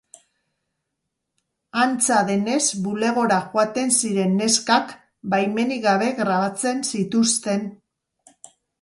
[1.81, 4.97] Antza denez, bulegora joaten ziren neskak
[5.37, 7.73] baimenik gabe grabatzen zituzten.